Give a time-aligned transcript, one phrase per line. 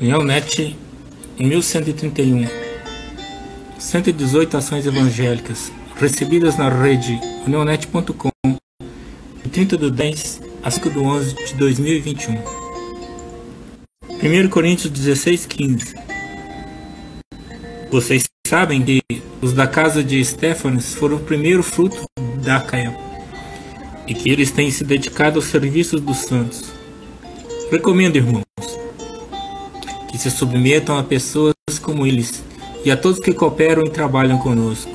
[0.00, 0.76] Neonet
[1.38, 2.48] 1131
[3.78, 8.30] 118 ações evangélicas recebidas na rede neonet.com
[9.44, 12.34] de 30 de 10 a 5 de 11 de 2021
[14.20, 15.94] 1 Coríntios 16, 15
[17.88, 19.00] Vocês sabem que
[19.40, 22.02] os da casa de Stefanes foram o primeiro fruto
[22.42, 22.92] da Caia
[24.08, 26.64] e que eles têm se dedicado aos serviços dos santos.
[27.70, 28.43] Recomendo, irmãos,
[30.14, 32.44] que se submetam a pessoas como eles
[32.84, 34.88] e a todos que cooperam e trabalham conosco.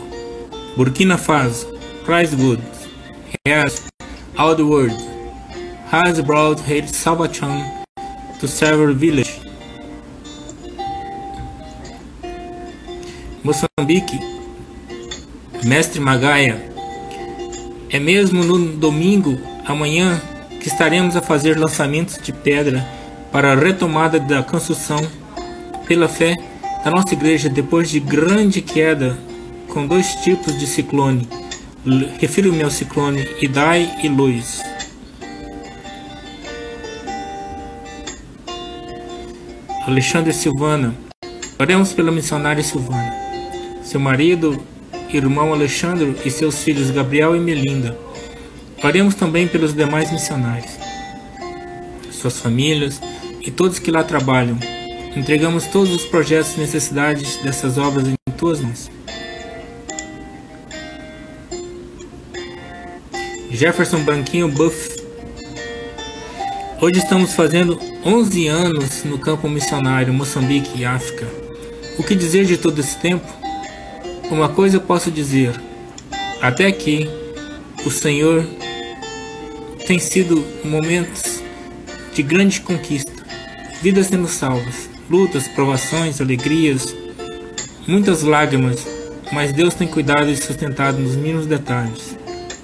[0.78, 1.68] Burkina Faso,
[2.06, 2.62] Good,
[3.46, 3.84] has
[4.38, 4.96] all the world,
[5.92, 7.66] has brought his salvation
[8.40, 9.42] to several villages.
[13.44, 14.18] Moçambique,
[15.66, 16.64] Mestre Magaia,
[17.90, 20.22] é mesmo no domingo, amanhã,
[20.62, 22.99] que estaremos a fazer lançamentos de pedra
[23.32, 25.00] para a retomada da construção
[25.88, 26.36] pela fé
[26.84, 29.18] da nossa igreja depois de grande queda
[29.68, 31.28] com dois tipos de ciclone.
[32.20, 34.62] Refiro-me ao ciclone Idai e Luiz.
[39.86, 40.94] Alexandre Silvana.
[41.60, 43.14] Oremos pela missionária Silvana.
[43.84, 44.62] Seu marido,
[45.12, 47.98] irmão Alexandre e seus filhos Gabriel e Melinda.
[48.84, 50.72] Oremos também pelos demais missionários,
[52.12, 53.02] suas famílias
[53.50, 54.60] e todos que lá trabalham.
[55.16, 58.92] Entregamos todos os projetos e necessidades dessas obras em tuas mãos.
[63.50, 65.02] Jefferson Branquinho Buff.
[66.80, 71.28] Hoje estamos fazendo 11 anos no campo missionário Moçambique e África.
[71.98, 73.26] O que dizer de todo esse tempo?
[74.30, 75.60] Uma coisa eu posso dizer:
[76.40, 77.10] até aqui,
[77.84, 78.46] o Senhor
[79.88, 81.42] tem sido momentos
[82.14, 83.09] de grande conquista,
[83.82, 86.96] vidas sendo salvas, lutas, provações, alegrias,
[87.88, 88.86] muitas lágrimas,
[89.32, 92.18] mas Deus tem cuidado e sustentado nos mínimos detalhes.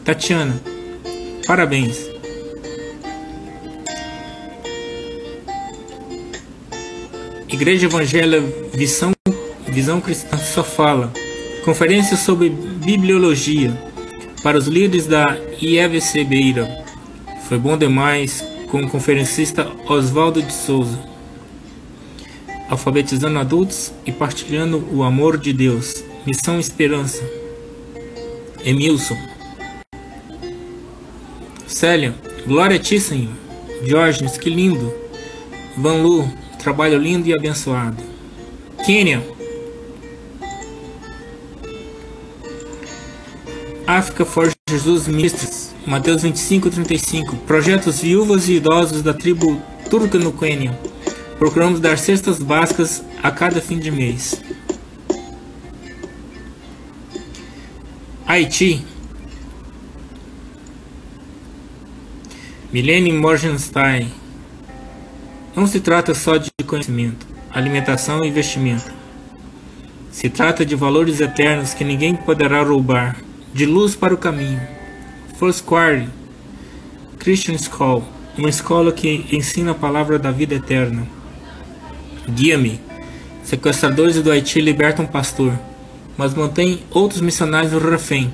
[0.04, 0.62] Tatiana,
[1.48, 2.10] parabéns.
[7.48, 9.14] Igreja Evangelha Visão,
[9.68, 11.12] Visão Cristã só fala.
[11.64, 13.74] Conferência sobre Bibliologia
[14.44, 16.86] para os líderes da IEVC Beira.
[17.48, 21.16] Foi bom demais com o conferencista Oswaldo de Souza
[22.70, 26.04] alfabetizando adultos e partilhando o amor de Deus.
[26.26, 27.24] Missão Esperança.
[28.64, 29.18] Emilson.
[31.68, 32.16] Célia,
[32.48, 33.34] glória a ti, Senhor.
[33.84, 34.94] Diógenes, que lindo.
[35.78, 36.28] Van Lu,
[36.58, 38.02] trabalho lindo e abençoado.
[38.86, 39.22] Kênia.
[43.86, 47.36] África for Jesus Ministros, Mateus 25, 35.
[47.38, 50.78] Projetos viúvas e idosos da tribo turca no Quênia.
[51.38, 54.42] Procuramos dar cestas básicas a cada fim de mês.
[58.26, 58.84] Haiti.
[62.74, 64.12] Milene Morgenstein.
[65.56, 68.92] Não se trata só de conhecimento, alimentação e investimento.
[70.12, 73.18] Se trata de valores eternos que ninguém poderá roubar,
[73.54, 74.75] de luz para o caminho.
[75.38, 76.08] Foursquare
[77.20, 78.04] Christian School,
[78.38, 81.06] uma escola que ensina a palavra da vida eterna.
[82.30, 82.80] Guia-me.
[83.44, 85.54] Sequestradores do Haiti libertam um pastor,
[86.18, 88.32] mas mantém outros missionários no refém.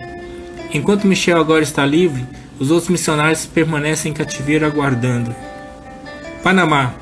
[0.73, 2.25] Enquanto Michel agora está livre,
[2.59, 5.35] os outros missionários permanecem em cativeiro aguardando.
[6.43, 6.93] Panamá.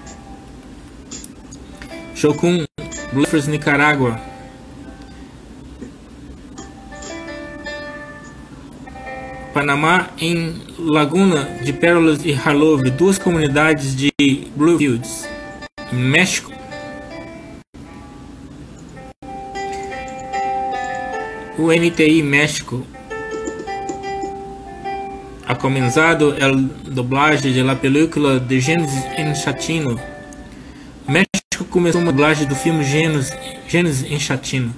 [2.16, 2.64] Jocum,
[3.12, 4.29] Bluffers, Nicarágua.
[9.54, 14.12] Panamá em Laguna de Pérolas e Harlove, duas comunidades de
[14.56, 15.28] Bluefields.
[15.92, 16.54] México,
[21.62, 22.86] O NTI México
[25.46, 30.00] ha comenzado el doblaje de la película de Gênesis en Chatino.
[31.06, 33.36] México começou uma dublagem do filme Gênesis,
[33.68, 34.74] Gênesis em Chatino.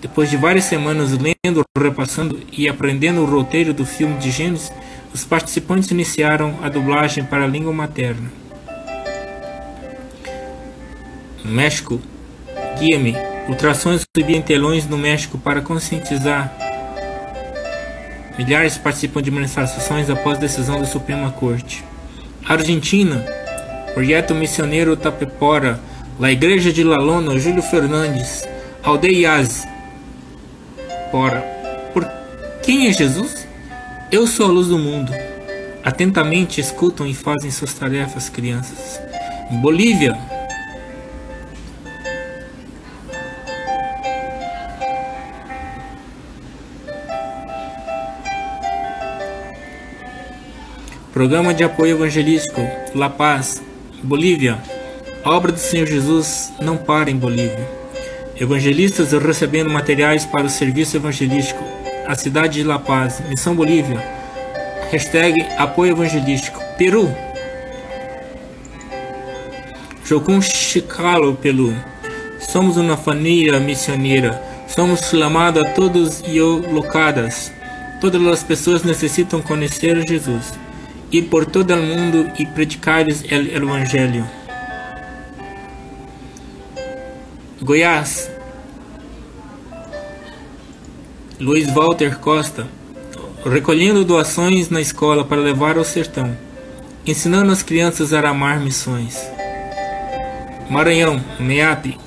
[0.00, 4.72] Depois de várias semanas lendo, repassando e aprendendo o roteiro do filme de Gênesis,
[5.12, 8.30] os participantes iniciaram a dublagem para a língua materna.
[11.44, 12.00] México,
[12.78, 13.16] guia-me
[13.48, 16.54] Ultrações subiam telões no México para conscientizar.
[18.38, 21.82] Milhares participam de manifestações após decisão da Suprema Corte.
[22.46, 23.24] Argentina.
[23.94, 25.80] Projeto Missioneiro Tapepora.
[26.20, 28.46] La Igreja de La Lona, Júlio Fernandes.
[28.82, 29.66] Aldeias.
[31.12, 31.40] Ora,
[31.92, 32.04] por
[32.62, 33.46] quem é Jesus?
[34.12, 35.12] Eu sou a luz do mundo.
[35.82, 39.00] Atentamente escutam e fazem suas tarefas, crianças.
[39.50, 40.16] Bolívia,
[51.18, 52.60] Programa de Apoio Evangelístico
[52.94, 53.60] La Paz,
[54.04, 54.56] Bolívia.
[55.24, 57.77] A obra do Senhor Jesus não para em Bolívia.
[58.40, 61.60] Evangelistas recebendo materiais para o serviço evangelístico.
[62.06, 64.00] A cidade de La Paz, Missão Bolívia.
[64.92, 66.62] Hashtag Apoio Evangelístico.
[66.78, 67.12] Peru.
[70.04, 71.74] Jocum Chicalo Pelu.
[72.38, 74.40] Somos uma família missioneira.
[74.68, 77.52] Somos chamados a todos e locadas.
[78.00, 80.54] Todas as pessoas necessitam conhecer Jesus.
[81.10, 84.37] Ir por todo o mundo e predicar o Evangelho.
[87.68, 88.30] Goiás.
[91.38, 92.66] Luiz Walter Costa.
[93.44, 96.34] Recolhendo doações na escola para levar ao sertão.
[97.06, 99.20] Ensinando as crianças a amar missões.
[100.70, 101.98] Maranhão, MEAP.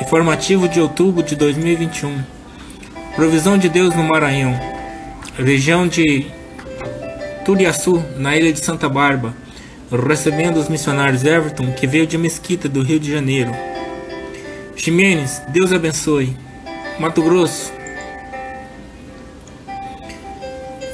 [0.00, 2.22] Informativo de outubro de 2021.
[3.16, 4.56] Provisão de Deus no Maranhão.
[5.36, 6.28] Região de
[7.44, 9.34] Turiaçu, na ilha de Santa Bárbara.
[9.90, 13.67] Recebendo os missionários Everton, que veio de Mesquita, do Rio de Janeiro.
[14.78, 16.36] Ximenes, Deus abençoe.
[17.00, 17.72] Mato Grosso.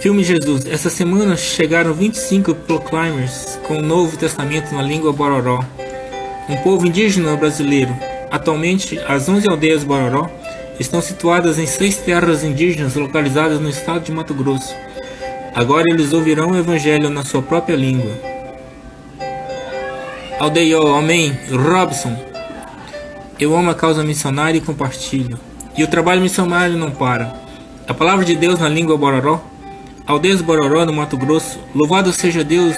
[0.01, 0.67] Filme Jesus.
[0.67, 5.63] Essa semana chegaram 25 proclaimers com o Novo Testamento na língua Bororó.
[6.49, 7.95] Um povo indígena brasileiro.
[8.31, 10.31] Atualmente, as 11 aldeias Bororó
[10.81, 14.75] estão situadas em seis terras indígenas localizadas no estado de Mato Grosso.
[15.55, 18.13] Agora eles ouvirão o evangelho na sua própria língua.
[20.41, 21.39] Aldeió, amém.
[21.51, 22.34] Robson,
[23.39, 25.39] eu amo a causa missionária e compartilho.
[25.77, 27.35] E o trabalho missionário não para.
[27.87, 29.43] A palavra de Deus na língua Bororó,
[30.07, 32.77] aldeias Bororó no Mato Grosso, louvado seja Deus,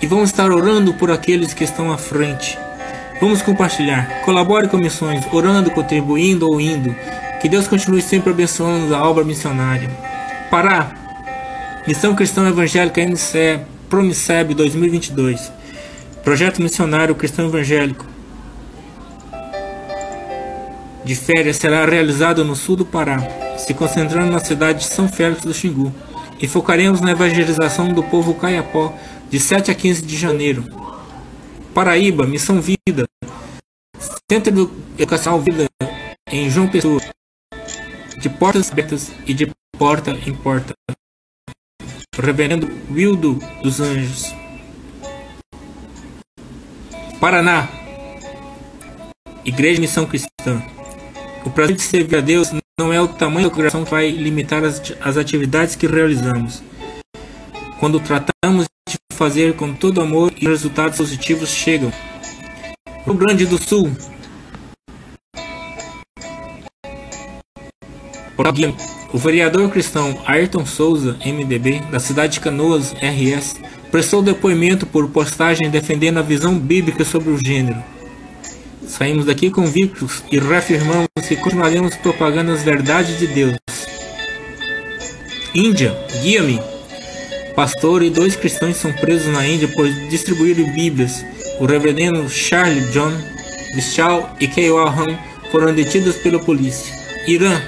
[0.00, 2.58] e vamos estar orando por aqueles que estão à frente.
[3.20, 6.94] Vamos compartilhar, colabore com missões, orando, contribuindo ou indo.
[7.40, 9.90] Que Deus continue sempre abençoando a obra missionária.
[10.50, 10.92] Pará,
[11.86, 15.52] Missão Cristã Evangélica NCE Promisseb 2022.
[16.22, 18.15] Projeto Missionário Cristão Evangélico
[21.06, 23.18] de férias será realizado no sul do Pará,
[23.56, 25.94] se concentrando na cidade de São Félix do Xingu,
[26.40, 28.92] e focaremos na evangelização do povo caiapó
[29.30, 30.64] de 7 a 15 de janeiro.
[31.72, 33.06] Paraíba, Missão Vida,
[34.28, 34.68] Centro
[34.98, 35.66] Educacional Vida
[36.28, 37.00] em João Pessoa,
[38.18, 39.48] de portas abertas e de
[39.78, 40.74] porta em porta.
[42.18, 44.34] Reverendo Wildo dos Anjos.
[47.20, 47.68] Paraná,
[49.44, 50.60] Igreja Missão Cristã.
[51.46, 54.64] O prazer de servir a Deus não é o tamanho da congregação que vai limitar
[54.64, 56.60] as, as atividades que realizamos.
[57.78, 61.92] Quando tratamos de fazer com todo amor e resultados positivos chegam.
[63.04, 63.92] Rio Grande do Sul.
[69.12, 73.54] O vereador cristão Ayrton Souza, MDB, da cidade de Canoas, RS,
[73.92, 77.95] prestou depoimento por postagem defendendo a visão bíblica sobre o gênero.
[78.86, 83.56] Saímos daqui convictos e reafirmamos que continuaremos propagando as verdades de Deus.
[85.54, 86.60] Índia, guia-me.
[87.54, 91.24] Pastor e dois cristãos são presos na Índia por distribuírem Bíblias.
[91.58, 93.12] O reverendo Charlie John
[93.74, 94.78] Vishal e K.O.
[94.78, 95.18] Han
[95.50, 96.94] foram detidos pela polícia.
[97.26, 97.60] Irã,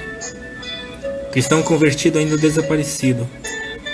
[1.31, 3.27] cristão convertido ainda desaparecido.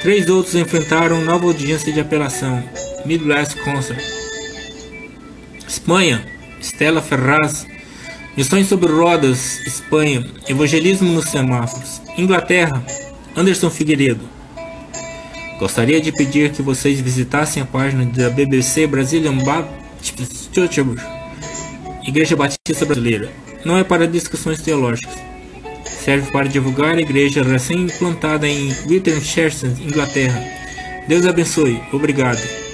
[0.02, 2.64] Três outros enfrentaram nova audiência de apelação.
[3.06, 4.04] Midwest Concert.
[5.68, 6.26] Espanha,
[6.66, 7.68] Stella Ferraz,
[8.36, 12.84] Missões sobre Rodas, Espanha, Evangelismo nos Semáforos, Inglaterra,
[13.36, 14.28] Anderson Figueiredo.
[15.60, 20.84] Gostaria de pedir que vocês visitassem a página da BBC Brazilian Baptist Church,
[22.06, 23.32] Igreja Batista Brasileira.
[23.64, 25.16] Não é para discussões teológicas.
[25.86, 30.44] Serve para divulgar a igreja recém-implantada em Winterchester, Inglaterra.
[31.08, 31.82] Deus abençoe.
[31.94, 32.65] Obrigado.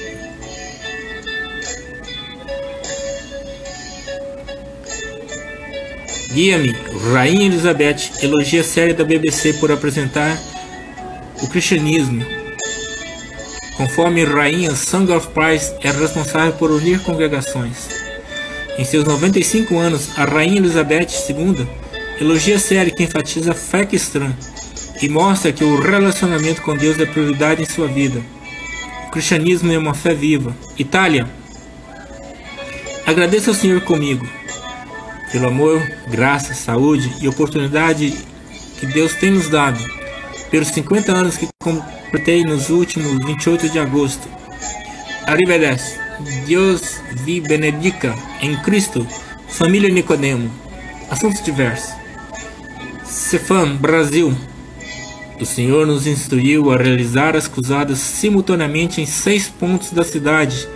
[6.33, 6.73] Guia-me,
[7.11, 10.39] Rainha Elizabeth elogia a série da BBC por apresentar
[11.41, 12.25] o cristianismo.
[13.75, 17.89] Conforme Rainha Song of Price é responsável por unir congregações.
[18.77, 21.67] Em seus 95 anos, a Rainha Elizabeth II
[22.21, 24.33] elogia a série que enfatiza a fé cristã
[25.01, 28.21] e mostra que o relacionamento com Deus é prioridade em sua vida.
[29.07, 30.55] O cristianismo é uma fé viva.
[30.79, 31.27] Itália.
[33.05, 34.40] Agradeça ao Senhor comigo
[35.31, 38.13] pelo amor, graça, saúde e oportunidade
[38.79, 39.79] que Deus tem nos dado,
[40.49, 44.27] pelos 50 anos que completei nos últimos 28 de agosto.
[45.25, 45.99] Arrivederci.
[46.45, 49.07] Deus vi benedica em Cristo,
[49.47, 50.51] família Nicodemo.
[51.09, 51.93] Assuntos diversos.
[53.05, 54.35] Cefam, Brasil.
[55.39, 60.67] O Senhor nos instruiu a realizar as cruzadas simultaneamente em seis pontos da cidade,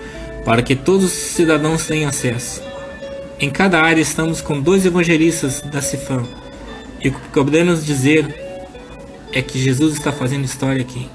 [0.43, 2.61] para que todos os cidadãos tenham acesso.
[3.37, 6.25] Em cada área estamos com dois evangelistas da Cifam,
[7.03, 8.33] e o que podemos dizer
[9.33, 11.09] é que Jesus está fazendo história aqui.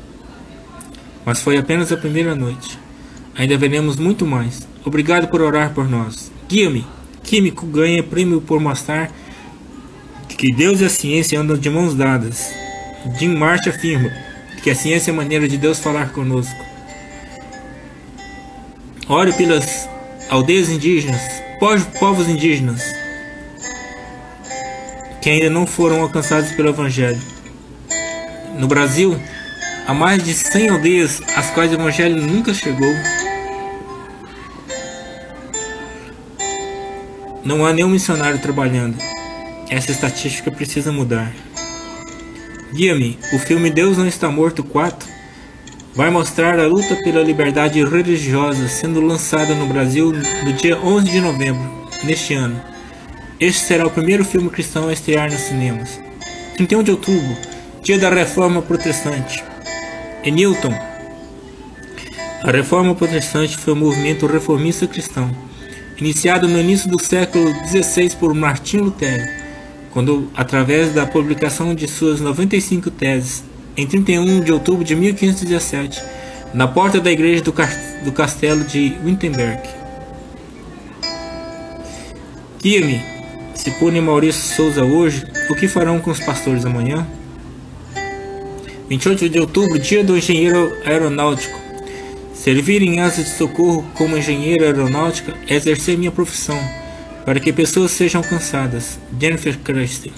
[1.25, 2.79] Mas foi apenas a primeira noite.
[3.35, 4.69] Ainda veremos muito mais.
[4.85, 6.31] Obrigado por orar por nós.
[6.47, 6.85] Guia-me.
[7.23, 9.11] Químico ganha prêmio por mostrar
[10.29, 12.51] que Deus e a ciência andam de mãos dadas.
[13.19, 14.11] Jim March afirma
[14.63, 16.55] que a ciência é a maneira de Deus falar conosco.
[19.09, 19.89] Ore pelas
[20.29, 22.83] aldeias indígenas, povos indígenas,
[25.21, 27.21] que ainda não foram alcançados pelo Evangelho.
[28.59, 29.15] No Brasil,
[29.87, 32.95] há mais de 100 aldeias às quais o Evangelho nunca chegou.
[37.45, 38.97] Não há nenhum missionário trabalhando.
[39.69, 41.31] Essa estatística precisa mudar.
[42.73, 45.10] Guia-me, o filme Deus Não Está Morto 4
[45.95, 50.13] vai mostrar a luta pela liberdade religiosa sendo lançada no Brasil
[50.45, 52.61] no dia 11 de novembro, neste ano.
[53.39, 56.01] Este será o primeiro filme cristão a estrear nos cinemas.
[56.57, 57.37] 31 de outubro,
[57.83, 59.43] dia da Reforma Protestante.
[60.23, 60.75] Em Newton,
[62.43, 65.31] a Reforma Protestante foi um movimento reformista cristão
[65.99, 69.23] iniciado no início do século XVI por Martim Lutero,
[69.91, 73.45] quando, através da publicação de suas 95 teses,
[73.77, 76.03] em 31 de outubro de 1517,
[76.53, 79.63] na porta da igreja do, castelo de Wittenberg.
[82.63, 83.01] Guia-me,
[83.55, 87.07] se pune Maurício Souza hoje, o que farão com os pastores amanhã?
[88.89, 91.59] 28 de outubro, dia do engenheiro aeronáutico.
[92.35, 96.59] Servir em asa de socorro como engenheiro aeronáutica é exercer minha profissão,
[97.25, 98.99] para que pessoas sejam alcançadas.
[99.19, 100.13] Jennifer Christie.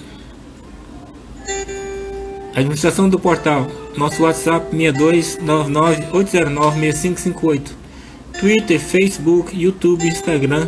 [2.55, 3.67] Administração do portal.
[3.97, 7.71] Nosso WhatsApp 6299-809-6558.
[8.39, 10.67] Twitter, Facebook, YouTube, Instagram.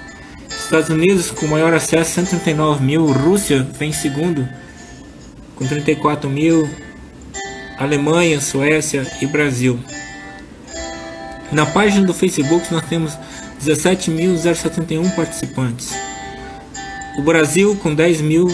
[0.64, 4.49] Estados Unidos com maior acesso 139 mil, Rússia vem em segundo
[5.57, 6.69] com 34 mil,
[7.76, 9.78] Alemanha, Suécia e Brasil.
[11.50, 13.12] Na página do Facebook nós temos
[13.62, 15.92] 17.071 participantes.
[17.19, 18.49] O Brasil com 10 mil.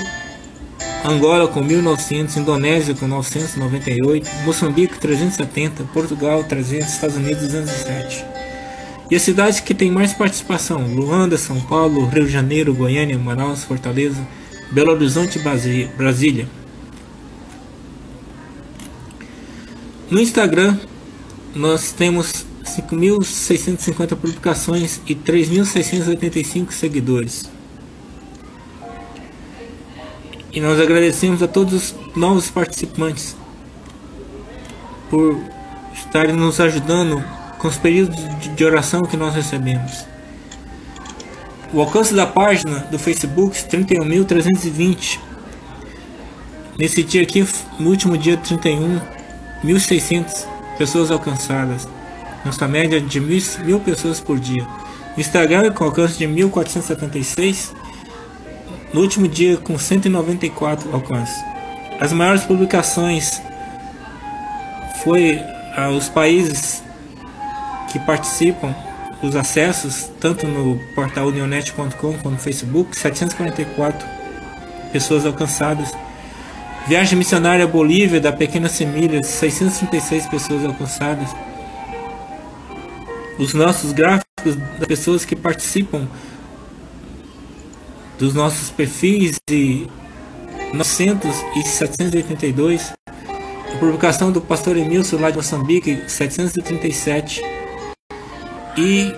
[1.04, 8.37] Angola com 1900, Indonésia com 998, Moçambique 370, Portugal 300, Estados Unidos 207.
[9.10, 13.64] E as cidades que têm mais participação: Luanda, São Paulo, Rio de Janeiro, Goiânia, Manaus,
[13.64, 14.26] Fortaleza,
[14.70, 16.48] Belo Horizonte e Brasília.
[20.10, 20.78] No Instagram,
[21.54, 27.50] nós temos 5.650 publicações e 3.685 seguidores.
[30.52, 33.36] E nós agradecemos a todos os novos participantes
[35.10, 35.38] por
[35.94, 37.22] estarem nos ajudando
[37.58, 38.16] com os períodos
[38.54, 40.06] de oração que nós recebemos.
[41.72, 45.18] O alcance da página do Facebook 31.320.
[46.78, 47.46] Nesse dia aqui,
[47.78, 49.00] no último dia 31,
[49.64, 50.46] 1.600
[50.78, 51.86] pessoas alcançadas.
[52.44, 54.66] Nossa média de mil, pessoas por dia.
[55.16, 57.74] Instagram com alcance de 1.476
[58.92, 61.36] no último dia com 194 alcances.
[62.00, 63.42] As maiores publicações
[65.02, 65.40] foi
[65.76, 66.82] ah, os países
[67.90, 68.74] que participam,
[69.22, 74.06] os acessos, tanto no portal unionet.com como no Facebook, 744
[74.92, 75.92] pessoas alcançadas.
[76.86, 81.28] Viagem missionária à Bolívia da Pequena Semilha, 636 pessoas alcançadas.
[83.38, 86.08] Os nossos gráficos das pessoas que participam
[88.18, 89.86] dos nossos perfis e
[90.72, 97.57] 900 e 782, a publicação do pastor Emilson lá de Moçambique 737
[98.78, 99.12] e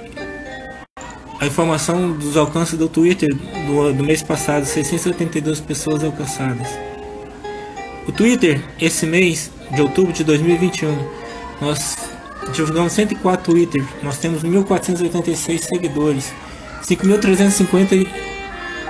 [1.39, 3.29] a informação dos alcances do Twitter
[3.67, 6.67] do, do mês passado 682 pessoas alcançadas.
[8.09, 10.97] O Twitter, esse mês de outubro de 2021,
[11.61, 11.97] nós
[12.55, 16.33] divulgamos 104 Twitter, nós temos 1.486 seguidores,
[16.83, 18.07] 5.350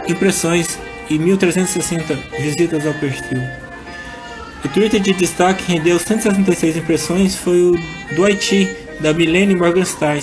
[0.09, 3.43] impressões e 1.360 visitas ao perfil.
[4.65, 7.73] O Twitter de destaque rendeu 166 impressões foi o
[8.15, 8.69] do Haiti,
[9.01, 10.21] da Milene Morgenstein.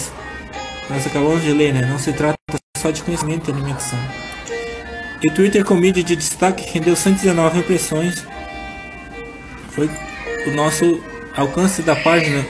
[0.89, 1.85] Nós acabamos de ler, né?
[1.85, 2.37] Não se trata
[2.77, 3.99] só de conhecimento e alimentação.
[5.23, 8.25] E o Twitter com mídia de destaque rendeu 119 impressões.
[9.71, 9.89] Foi
[10.47, 11.01] o nosso
[11.35, 12.45] alcance da página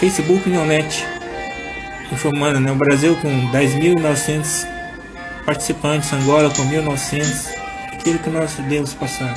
[0.00, 1.04] Facebook Neonet,
[2.12, 4.66] informando né, o Brasil com 10.900
[5.44, 7.48] participantes, Angola com 1.900,
[7.92, 9.36] aquilo que nós devemos passar.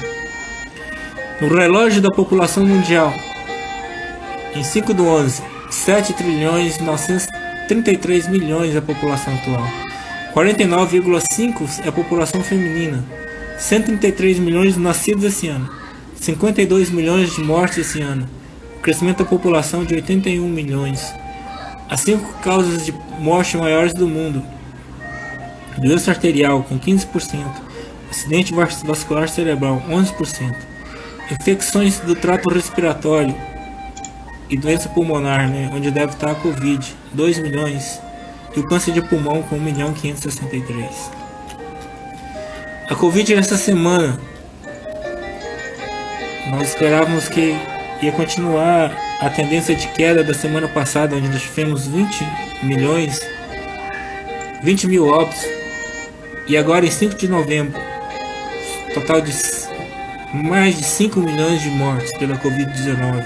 [1.40, 3.14] No relógio da população mundial,
[4.54, 6.78] em 5 do 11, 7 trilhões
[7.72, 9.66] 933 milhões a população atual.
[10.34, 13.04] 49,5 é a população feminina.
[13.58, 15.70] 133 milhões nascidos esse ano.
[16.16, 18.28] 52 milhões de mortes esse ano.
[18.78, 21.14] O crescimento da população de 81 milhões.
[21.90, 24.44] As cinco causas de morte maiores do mundo.
[25.78, 27.46] Doença arterial com 15%.
[28.10, 30.56] Acidente vascular cerebral 11%.
[31.32, 33.34] Infecções do trato respiratório
[34.52, 38.02] e doença pulmonar, né, onde deve estar a Covid, 2 milhões.
[38.54, 41.10] E o câncer de pulmão com 1 milhão 563.
[42.90, 44.20] A Covid essa semana
[46.50, 47.56] nós esperávamos que
[48.02, 48.92] ia continuar
[49.22, 52.28] a tendência de queda da semana passada, onde nós tivemos 20
[52.64, 53.22] milhões,
[54.62, 55.46] 20 mil óbitos,
[56.46, 57.80] e agora em 5 de novembro,
[58.94, 59.32] total de
[60.34, 63.24] mais de 5 milhões de mortes pela Covid-19,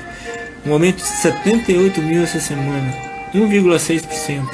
[0.65, 2.93] um aumento de 78 mil essa semana,
[3.33, 4.47] 1,6%.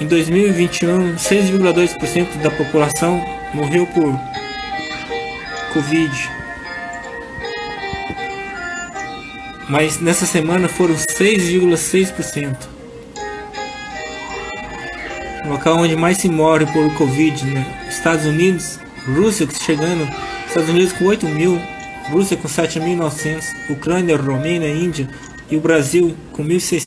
[0.00, 3.24] Em 2021, 6,2% da população
[3.54, 4.18] morreu por
[5.72, 6.42] Covid.
[9.72, 12.56] mas nessa semana foram 6,6%.
[15.46, 17.66] O local onde mais se morre por Covid, né?
[17.88, 20.06] Estados Unidos, Rússia chegando,
[20.46, 21.58] Estados Unidos com 8 mil,
[22.10, 25.08] Rússia com 7.900, Ucrânia, Romênia, Índia
[25.50, 26.80] e o Brasil com 1.600.